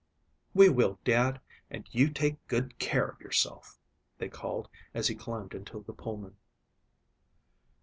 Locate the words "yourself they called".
3.21-4.67